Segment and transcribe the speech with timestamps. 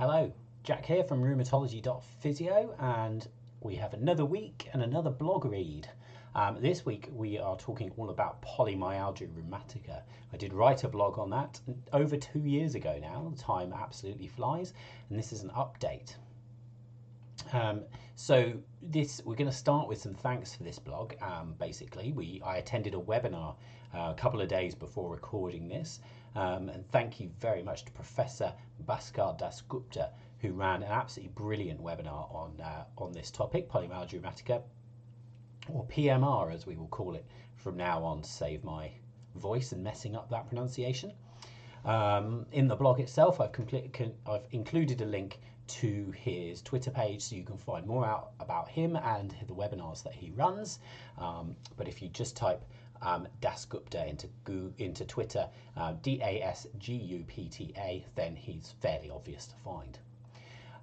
[0.00, 0.32] Hello,
[0.64, 3.28] Jack here from rheumatology.physio, and
[3.60, 5.90] we have another week and another blog read.
[6.34, 10.00] Um, this week we are talking all about polymyalgia rheumatica.
[10.32, 11.60] I did write a blog on that
[11.92, 13.30] over two years ago now.
[13.36, 14.72] Time absolutely flies,
[15.10, 16.14] and this is an update.
[17.52, 17.82] Um,
[18.14, 21.12] so this we're going to start with some thanks for this blog.
[21.20, 23.54] Um, basically, we I attended a webinar
[23.94, 26.00] uh, a couple of days before recording this,
[26.36, 28.52] um, and thank you very much to Professor
[28.86, 30.10] Bhaskar Dasgupta
[30.40, 34.62] who ran an absolutely brilliant webinar on uh, on this topic, polymyalgia rheumatica,
[35.68, 37.24] or PMR as we will call it
[37.56, 38.90] from now on to save my
[39.36, 41.12] voice and messing up that pronunciation.
[41.84, 43.50] Um, in the blog itself, I've,
[44.26, 48.68] I've included a link to his Twitter page so you can find more out about
[48.68, 50.80] him and the webinars that he runs.
[51.16, 52.62] Um, but if you just type
[53.02, 54.28] um, Dasgupta into
[54.78, 59.46] into Twitter, uh, D A S G U P T A, then he's fairly obvious
[59.46, 59.98] to find.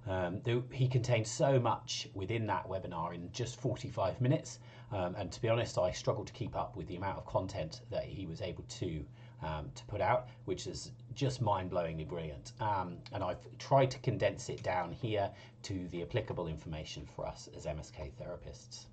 [0.06, 0.40] Um,
[0.72, 4.58] he contained so much within that webinar in just 45 minutes,
[4.90, 7.82] um, and to be honest, I struggled to keep up with the amount of content
[7.90, 9.04] that he was able to
[9.42, 12.52] um, to put out, which is just mind-blowingly brilliant.
[12.60, 15.30] Um, and I've tried to condense it down here
[15.62, 18.86] to the applicable information for us as MSK therapists.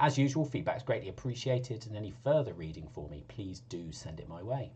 [0.00, 4.20] As usual, feedback is greatly appreciated, and any further reading for me, please do send
[4.20, 4.70] it my way.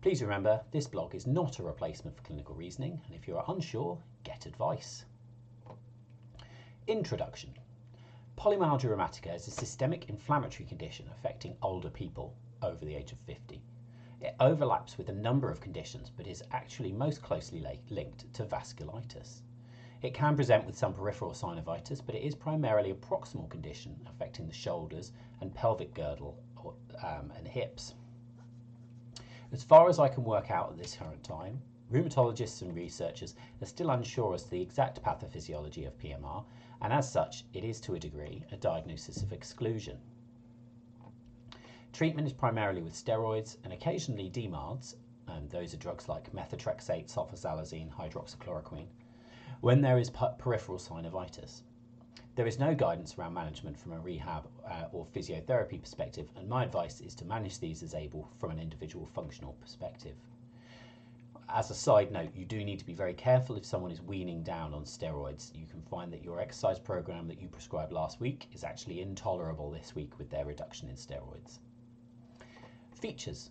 [0.00, 3.44] Please remember, this blog is not a replacement for clinical reasoning, and if you are
[3.48, 5.04] unsure, get advice.
[6.86, 7.52] Introduction.
[8.38, 13.60] Polymyalgia rheumatica is a systemic inflammatory condition affecting older people over the age of 50.
[14.22, 19.42] It overlaps with a number of conditions, but is actually most closely linked to vasculitis.
[20.00, 24.46] It can present with some peripheral synovitis, but it is primarily a proximal condition affecting
[24.46, 27.94] the shoulders and pelvic girdle or, um, and hips.
[29.50, 31.60] As far as I can work out at this current time,
[31.90, 36.44] rheumatologists and researchers are still unsure as to the exact pathophysiology of PMR,
[36.80, 39.98] and as such, it is to a degree a diagnosis of exclusion.
[41.92, 44.94] Treatment is primarily with steroids and occasionally DMARDs,
[45.26, 48.86] and those are drugs like methotrexate, sulfasalazine, hydroxychloroquine,
[49.60, 51.62] when there is peripheral synovitis.
[52.36, 56.62] There is no guidance around management from a rehab uh, or physiotherapy perspective, and my
[56.62, 60.14] advice is to manage these as able from an individual functional perspective.
[61.48, 64.44] As a side note, you do need to be very careful if someone is weaning
[64.44, 65.50] down on steroids.
[65.56, 69.70] You can find that your exercise program that you prescribed last week is actually intolerable
[69.70, 71.58] this week with their reduction in steroids.
[72.92, 73.50] Features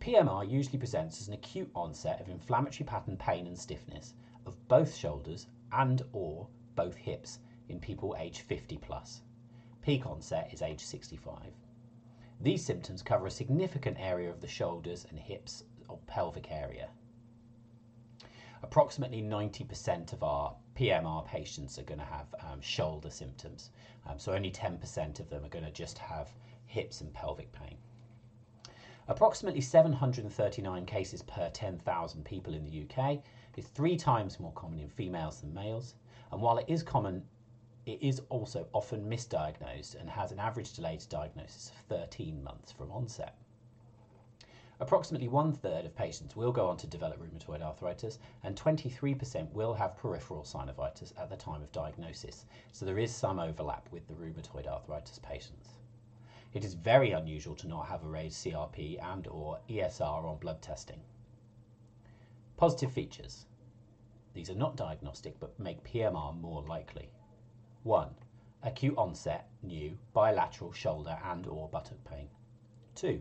[0.00, 4.14] PMR usually presents as an acute onset of inflammatory pattern pain and stiffness
[4.46, 9.22] of both shoulders and or both hips in people aged 50 plus.
[9.82, 11.52] Peak onset is age 65.
[12.40, 16.88] These symptoms cover a significant area of the shoulders and hips or pelvic area.
[18.62, 23.70] Approximately 90% of our PMR patients are going to have um, shoulder symptoms,
[24.06, 26.28] um, so only 10% of them are going to just have
[26.66, 27.76] hips and pelvic pain.
[29.08, 33.22] Approximately 739 cases per 10,000 people in the UK
[33.60, 35.94] is three times more common in females than males,
[36.32, 37.22] and while it is common,
[37.84, 42.72] it is also often misdiagnosed and has an average delay to diagnosis of 13 months
[42.72, 43.36] from onset.
[44.80, 49.74] Approximately one third of patients will go on to develop rheumatoid arthritis, and 23% will
[49.74, 54.14] have peripheral synovitis at the time of diagnosis, so there is some overlap with the
[54.14, 55.68] rheumatoid arthritis patients.
[56.54, 60.62] It is very unusual to not have a raised CRP and or ESR on blood
[60.62, 61.02] testing.
[62.56, 63.44] Positive features.
[64.32, 67.10] These are not diagnostic but make PMR more likely.
[67.82, 68.08] 1.
[68.62, 72.28] Acute onset, new, bilateral shoulder and or buttock pain.
[72.94, 73.20] 2.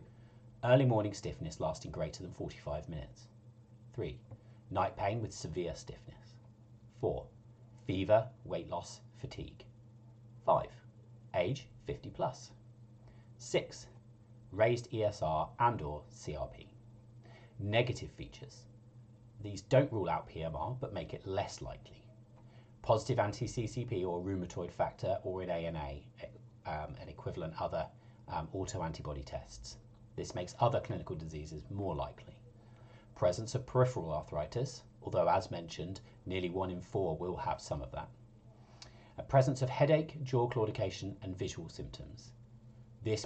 [0.64, 3.28] Early morning stiffness lasting greater than 45 minutes.
[3.94, 4.20] 3.
[4.70, 6.36] Night pain with severe stiffness.
[7.00, 7.26] 4.
[7.88, 9.64] Fever, weight loss, fatigue.
[10.46, 10.68] 5.
[11.36, 12.52] Age 50 plus.
[13.38, 13.88] 6.
[14.52, 16.68] Raised ESR and or CRP.
[17.60, 18.66] Negative features.
[19.42, 22.04] These don't rule out PMR but make it less likely.
[22.82, 26.00] Positive anti-CCP or rheumatoid factor or in ANA,
[26.66, 27.88] um, and equivalent other
[28.28, 29.78] um, autoantibody tests.
[30.16, 32.38] This makes other clinical diseases more likely.
[33.16, 37.92] Presence of peripheral arthritis, although as mentioned, nearly one in four will have some of
[37.92, 38.10] that.
[39.18, 42.32] A presence of headache, jaw claudication, and visual symptoms.
[43.04, 43.26] This,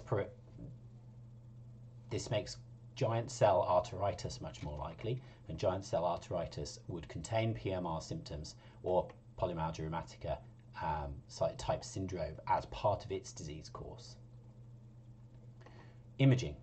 [2.10, 2.58] this makes
[2.96, 9.08] giant cell arteritis much more likely, and giant cell arteritis would contain PMR symptoms or
[9.40, 10.38] polymyalgia rheumatica
[10.82, 11.14] um,
[11.58, 14.16] type syndrome as part of its disease course.
[16.20, 16.56] Imaging.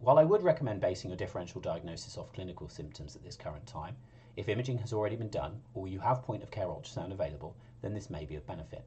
[0.00, 3.96] While I would recommend basing your differential diagnosis off clinical symptoms at this current time,
[4.36, 7.94] If imaging has already been done or you have point of care ultrasound available, then
[7.94, 8.84] this may be of benefit.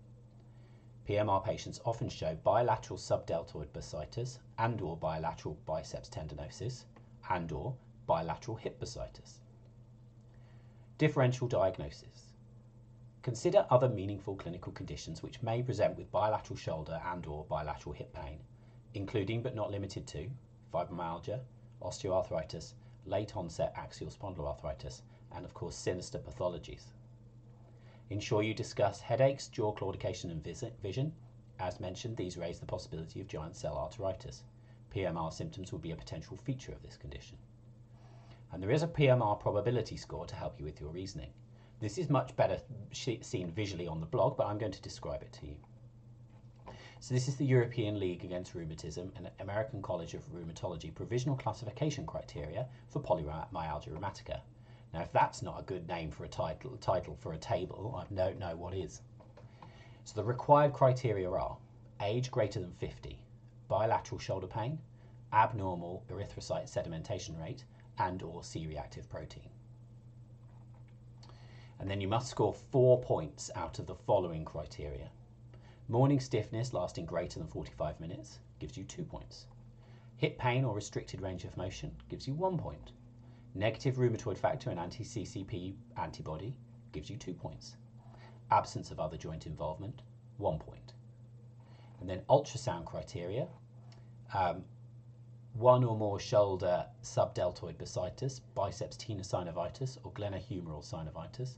[1.07, 6.85] PMR patients often show bilateral subdeltoid bursitis and or bilateral biceps tendinosis
[7.29, 7.75] and or
[8.07, 9.39] bilateral hip bursitis.
[10.97, 12.31] Differential diagnosis.
[13.21, 18.13] Consider other meaningful clinical conditions which may present with bilateral shoulder and or bilateral hip
[18.13, 18.39] pain,
[18.93, 20.29] including but not limited to
[20.73, 21.41] fibromyalgia,
[21.81, 25.01] osteoarthritis, late onset axial spondyloarthritis,
[25.35, 26.93] and of course sinister pathologies.
[28.09, 30.43] Ensure you discuss headaches, jaw claudication, and
[30.81, 31.13] vision.
[31.59, 34.43] As mentioned, these raise the possibility of giant cell arteritis.
[34.93, 37.37] PMR symptoms will be a potential feature of this condition.
[38.51, 41.31] And there is a PMR probability score to help you with your reasoning.
[41.79, 42.59] This is much better
[42.91, 45.55] seen visually on the blog, but I'm going to describe it to you.
[46.99, 52.05] So this is the European League Against Rheumatism and American College of Rheumatology provisional classification
[52.05, 54.39] criteria for polymyalgia rheumatica.
[54.93, 58.13] Now, if that's not a good name for a title, title for a table, I
[58.13, 59.01] don't know what is.
[60.03, 61.57] So the required criteria are
[62.01, 63.17] age greater than 50,
[63.67, 64.77] bilateral shoulder pain,
[65.31, 67.63] abnormal erythrocyte sedimentation rate,
[67.97, 69.49] and or C-reactive protein.
[71.79, 75.09] And then you must score four points out of the following criteria.
[75.87, 79.47] Morning stiffness lasting greater than 45 minutes gives you two points.
[80.17, 82.91] Hip pain or restricted range of motion gives you one point.
[83.55, 86.55] Negative rheumatoid factor and anti-CCP antibody
[86.91, 87.75] gives you two points.
[88.49, 90.01] Absence of other joint involvement,
[90.37, 90.93] one point.
[91.99, 93.47] And then ultrasound criteria,
[94.33, 94.63] um,
[95.53, 101.57] one or more shoulder subdeltoid bursitis, biceps tenosynovitis or glenohumeral synovitis,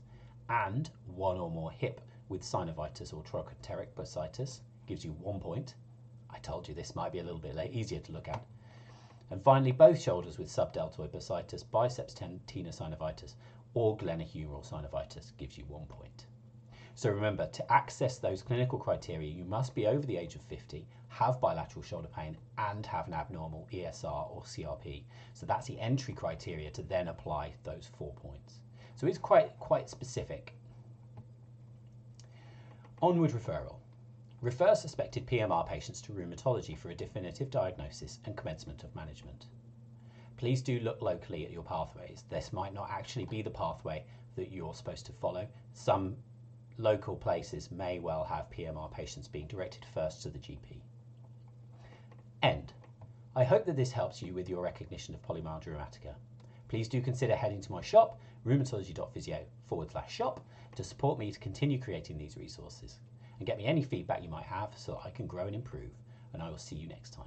[0.50, 5.74] and one or more hip with synovitis or trochanteric bursitis gives you one point.
[6.28, 8.44] I told you this might be a little bit easier to look at.
[9.30, 13.34] And finally, both shoulders with subdeltoid bursitis, biceps tenosynovitis,
[13.74, 16.26] or glenohumeral synovitis gives you one point.
[16.94, 20.86] So remember, to access those clinical criteria, you must be over the age of 50,
[21.08, 25.02] have bilateral shoulder pain, and have an abnormal ESR or CRP.
[25.34, 28.60] So that's the entry criteria to then apply those four points.
[28.94, 30.54] So it's quite, quite specific.
[33.02, 33.76] Onward referral.
[34.42, 39.46] Refer suspected PMR patients to rheumatology for a definitive diagnosis and commencement of management.
[40.36, 42.24] Please do look locally at your pathways.
[42.28, 44.04] This might not actually be the pathway
[44.36, 45.48] that you're supposed to follow.
[45.72, 46.16] Some
[46.76, 50.82] local places may well have PMR patients being directed first to the GP.
[52.42, 52.74] End.
[53.34, 56.14] I hope that this helps you with your recognition of polymyalgia rheumatica.
[56.68, 60.44] Please do consider heading to my shop, rheumatology.physio forward slash shop,
[60.74, 62.98] to support me to continue creating these resources
[63.38, 65.90] and get me any feedback you might have so that I can grow and improve.
[66.32, 67.26] And I will see you next time.